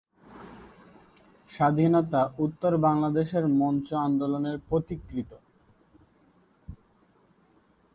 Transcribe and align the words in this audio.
স্বাধীনতা 1.49 2.21
উত্তর 2.37 2.71
বাংলাদেশের 2.77 3.45
মঞ্চ 3.59 3.87
আন্দোলনের 4.07 4.57
পথিকৃৎ। 4.69 5.29